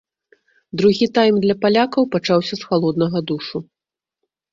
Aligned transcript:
Другі 0.79 1.05
тайм 1.17 1.35
для 1.43 1.55
палякаў 1.65 2.03
пачаўся 2.15 2.53
з 2.61 2.71
халоднага 2.71 3.19
душу. 3.33 3.57